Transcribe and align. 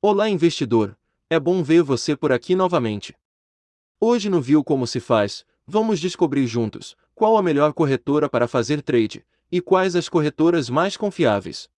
Olá 0.00 0.30
investidor, 0.30 0.96
é 1.28 1.40
bom 1.40 1.60
ver 1.60 1.82
você 1.82 2.16
por 2.16 2.30
aqui 2.30 2.54
novamente. 2.54 3.16
Hoje 4.00 4.30
no 4.30 4.40
Viu 4.40 4.62
Como 4.62 4.86
Se 4.86 5.00
Faz, 5.00 5.44
vamos 5.66 5.98
descobrir 5.98 6.46
juntos 6.46 6.96
qual 7.16 7.36
a 7.36 7.42
melhor 7.42 7.72
corretora 7.72 8.28
para 8.28 8.46
fazer 8.46 8.80
trade 8.80 9.26
e 9.50 9.60
quais 9.60 9.96
as 9.96 10.08
corretoras 10.08 10.70
mais 10.70 10.96
confiáveis. 10.96 11.68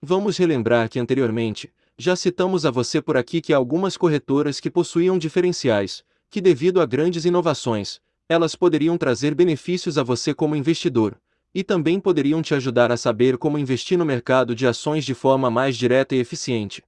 Vamos 0.00 0.38
relembrar 0.38 0.88
que 0.88 1.00
anteriormente, 1.00 1.74
já 1.98 2.14
citamos 2.14 2.64
a 2.64 2.70
você 2.70 3.02
por 3.02 3.16
aqui 3.16 3.40
que 3.40 3.52
algumas 3.52 3.96
corretoras 3.96 4.60
que 4.60 4.70
possuíam 4.70 5.18
diferenciais, 5.18 6.04
que 6.30 6.40
devido 6.40 6.80
a 6.80 6.86
grandes 6.86 7.24
inovações, 7.24 8.00
elas 8.28 8.54
poderiam 8.54 8.96
trazer 8.96 9.34
benefícios 9.34 9.98
a 9.98 10.04
você 10.04 10.32
como 10.32 10.54
investidor, 10.54 11.20
e 11.52 11.64
também 11.64 11.98
poderiam 11.98 12.40
te 12.40 12.54
ajudar 12.54 12.92
a 12.92 12.96
saber 12.96 13.36
como 13.36 13.58
investir 13.58 13.98
no 13.98 14.04
mercado 14.04 14.54
de 14.54 14.64
ações 14.64 15.04
de 15.04 15.12
forma 15.12 15.50
mais 15.50 15.76
direta 15.76 16.14
e 16.14 16.20
eficiente. 16.20 16.84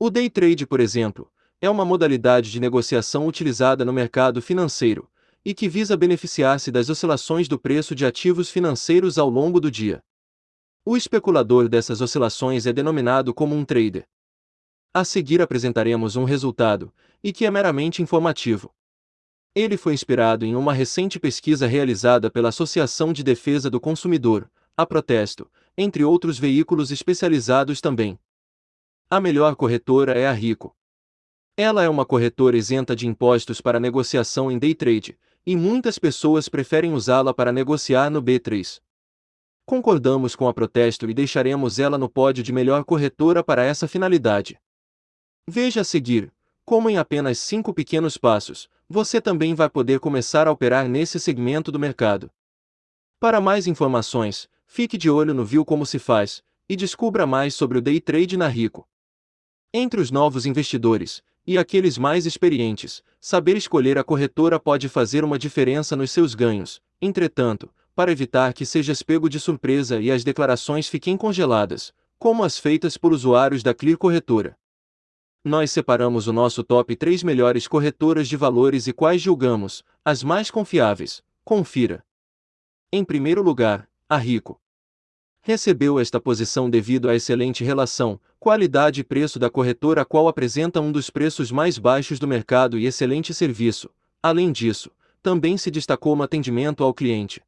O 0.00 0.10
day 0.10 0.30
trade, 0.30 0.64
por 0.64 0.78
exemplo, 0.78 1.28
é 1.60 1.68
uma 1.68 1.84
modalidade 1.84 2.52
de 2.52 2.60
negociação 2.60 3.26
utilizada 3.26 3.84
no 3.84 3.92
mercado 3.92 4.40
financeiro 4.40 5.10
e 5.44 5.52
que 5.52 5.68
visa 5.68 5.96
beneficiar-se 5.96 6.70
das 6.70 6.88
oscilações 6.88 7.48
do 7.48 7.58
preço 7.58 7.96
de 7.96 8.06
ativos 8.06 8.48
financeiros 8.48 9.18
ao 9.18 9.28
longo 9.28 9.58
do 9.58 9.68
dia. 9.68 10.00
O 10.84 10.96
especulador 10.96 11.68
dessas 11.68 12.00
oscilações 12.00 12.64
é 12.64 12.72
denominado 12.72 13.34
como 13.34 13.56
um 13.56 13.64
trader. 13.64 14.06
A 14.94 15.04
seguir 15.04 15.42
apresentaremos 15.42 16.14
um 16.14 16.22
resultado, 16.22 16.94
e 17.20 17.32
que 17.32 17.44
é 17.44 17.50
meramente 17.50 18.00
informativo. 18.00 18.72
Ele 19.52 19.76
foi 19.76 19.94
inspirado 19.94 20.44
em 20.44 20.54
uma 20.54 20.72
recente 20.72 21.18
pesquisa 21.18 21.66
realizada 21.66 22.30
pela 22.30 22.50
Associação 22.50 23.12
de 23.12 23.24
Defesa 23.24 23.68
do 23.68 23.80
Consumidor, 23.80 24.48
a 24.76 24.86
Protesto, 24.86 25.50
entre 25.76 26.04
outros 26.04 26.38
veículos 26.38 26.92
especializados 26.92 27.80
também. 27.80 28.16
A 29.10 29.22
melhor 29.22 29.56
corretora 29.56 30.18
é 30.18 30.26
a 30.26 30.32
Rico. 30.32 30.76
Ela 31.56 31.82
é 31.82 31.88
uma 31.88 32.04
corretora 32.04 32.58
isenta 32.58 32.94
de 32.94 33.06
impostos 33.06 33.58
para 33.58 33.80
negociação 33.80 34.50
em 34.50 34.58
day 34.58 34.74
trade, 34.74 35.18
e 35.46 35.56
muitas 35.56 35.98
pessoas 35.98 36.46
preferem 36.46 36.92
usá-la 36.92 37.32
para 37.32 37.50
negociar 37.50 38.10
no 38.10 38.22
B3. 38.22 38.82
Concordamos 39.64 40.36
com 40.36 40.46
a 40.46 40.52
protesto 40.52 41.08
e 41.08 41.14
deixaremos 41.14 41.78
ela 41.78 41.96
no 41.96 42.06
pódio 42.06 42.44
de 42.44 42.52
melhor 42.52 42.84
corretora 42.84 43.42
para 43.42 43.64
essa 43.64 43.88
finalidade. 43.88 44.60
Veja 45.48 45.80
a 45.80 45.84
seguir, 45.84 46.30
como 46.66 46.90
em 46.90 46.98
apenas 46.98 47.38
cinco 47.38 47.72
pequenos 47.72 48.18
passos, 48.18 48.68
você 48.86 49.22
também 49.22 49.54
vai 49.54 49.70
poder 49.70 50.00
começar 50.00 50.46
a 50.46 50.50
operar 50.50 50.86
nesse 50.86 51.18
segmento 51.18 51.72
do 51.72 51.78
mercado. 51.78 52.30
Para 53.18 53.40
mais 53.40 53.66
informações, 53.66 54.50
fique 54.66 54.98
de 54.98 55.08
olho 55.08 55.32
no 55.32 55.46
Viu 55.46 55.64
Como 55.64 55.86
Se 55.86 55.98
Faz, 55.98 56.42
e 56.68 56.76
descubra 56.76 57.26
mais 57.26 57.54
sobre 57.54 57.78
o 57.78 57.80
Day 57.80 58.00
Trade 58.00 58.36
na 58.36 58.48
Rico. 58.48 58.87
Entre 59.72 60.00
os 60.00 60.10
novos 60.10 60.46
investidores 60.46 61.22
e 61.46 61.58
aqueles 61.58 61.98
mais 61.98 62.24
experientes, 62.24 63.02
saber 63.20 63.54
escolher 63.54 63.98
a 63.98 64.04
corretora 64.04 64.58
pode 64.58 64.88
fazer 64.88 65.24
uma 65.24 65.38
diferença 65.38 65.94
nos 65.94 66.10
seus 66.10 66.34
ganhos. 66.34 66.80
Entretanto, 67.02 67.68
para 67.94 68.10
evitar 68.10 68.54
que 68.54 68.64
sejas 68.64 69.02
pego 69.02 69.28
de 69.28 69.38
surpresa 69.38 70.00
e 70.00 70.10
as 70.10 70.24
declarações 70.24 70.88
fiquem 70.88 71.18
congeladas, 71.18 71.92
como 72.18 72.44
as 72.44 72.58
feitas 72.58 72.96
por 72.96 73.12
usuários 73.12 73.62
da 73.62 73.74
Clear 73.74 73.98
Corretora. 73.98 74.56
Nós 75.44 75.70
separamos 75.70 76.26
o 76.28 76.32
nosso 76.32 76.64
top 76.64 76.96
3 76.96 77.22
melhores 77.22 77.68
corretoras 77.68 78.26
de 78.26 78.38
valores 78.38 78.86
e 78.86 78.92
quais 78.94 79.20
julgamos 79.20 79.84
as 80.02 80.22
mais 80.22 80.50
confiáveis. 80.50 81.22
Confira. 81.44 82.02
Em 82.90 83.04
primeiro 83.04 83.42
lugar, 83.42 83.86
a 84.08 84.16
Rico 84.16 84.58
recebeu 85.40 85.98
esta 85.98 86.20
posição 86.20 86.68
devido 86.68 87.08
à 87.08 87.14
excelente 87.14 87.64
relação, 87.64 88.20
qualidade 88.38 89.00
e 89.00 89.04
preço 89.04 89.38
da 89.38 89.50
corretora 89.50 90.02
a 90.02 90.04
qual 90.04 90.28
apresenta 90.28 90.80
um 90.80 90.92
dos 90.92 91.10
preços 91.10 91.50
mais 91.50 91.78
baixos 91.78 92.18
do 92.18 92.28
mercado 92.28 92.78
e 92.78 92.86
excelente 92.86 93.32
serviço. 93.32 93.90
Além 94.22 94.52
disso, 94.52 94.90
também 95.22 95.56
se 95.56 95.70
destacou 95.70 96.14
no 96.14 96.22
atendimento 96.22 96.84
ao 96.84 96.94
cliente. 96.94 97.42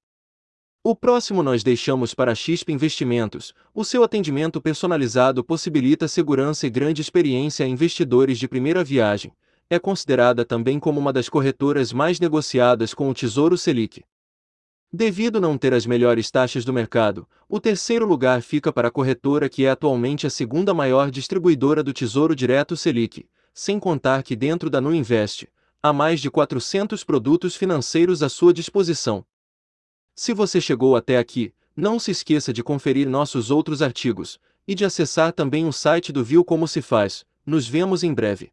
O 0.82 0.96
próximo 0.96 1.42
nós 1.42 1.62
deixamos 1.62 2.14
para 2.14 2.32
a 2.32 2.34
XP 2.34 2.72
Investimentos. 2.72 3.52
O 3.74 3.84
seu 3.84 4.02
atendimento 4.02 4.62
personalizado 4.62 5.44
possibilita 5.44 6.08
segurança 6.08 6.66
e 6.66 6.70
grande 6.70 7.02
experiência 7.02 7.66
a 7.66 7.68
investidores 7.68 8.38
de 8.38 8.48
primeira 8.48 8.82
viagem. 8.82 9.30
É 9.68 9.78
considerada 9.78 10.42
também 10.42 10.80
como 10.80 10.98
uma 10.98 11.12
das 11.12 11.28
corretoras 11.28 11.92
mais 11.92 12.18
negociadas 12.18 12.94
com 12.94 13.10
o 13.10 13.14
Tesouro 13.14 13.58
Selic. 13.58 14.02
Devido 14.92 15.40
não 15.40 15.56
ter 15.56 15.72
as 15.72 15.86
melhores 15.86 16.32
taxas 16.32 16.64
do 16.64 16.72
mercado, 16.72 17.28
o 17.48 17.60
terceiro 17.60 18.04
lugar 18.04 18.42
fica 18.42 18.72
para 18.72 18.88
a 18.88 18.90
corretora 18.90 19.48
que 19.48 19.64
é 19.64 19.70
atualmente 19.70 20.26
a 20.26 20.30
segunda 20.30 20.74
maior 20.74 21.12
distribuidora 21.12 21.80
do 21.80 21.92
Tesouro 21.92 22.34
Direto 22.34 22.76
Selic, 22.76 23.28
sem 23.54 23.78
contar 23.78 24.24
que 24.24 24.34
dentro 24.34 24.68
da 24.68 24.80
Nu 24.80 24.92
Invest, 24.92 25.48
há 25.80 25.92
mais 25.92 26.20
de 26.20 26.28
400 26.28 27.04
produtos 27.04 27.54
financeiros 27.54 28.20
à 28.20 28.28
sua 28.28 28.52
disposição. 28.52 29.24
Se 30.16 30.34
você 30.34 30.60
chegou 30.60 30.96
até 30.96 31.18
aqui, 31.18 31.54
não 31.76 31.98
se 31.98 32.10
esqueça 32.10 32.52
de 32.52 32.62
conferir 32.62 33.08
nossos 33.08 33.48
outros 33.48 33.82
artigos, 33.82 34.40
e 34.66 34.74
de 34.74 34.84
acessar 34.84 35.32
também 35.32 35.66
o 35.66 35.72
site 35.72 36.12
do 36.12 36.24
Viu 36.24 36.44
Como 36.44 36.66
Se 36.66 36.82
Faz. 36.82 37.24
Nos 37.46 37.66
vemos 37.66 38.02
em 38.02 38.12
breve. 38.12 38.52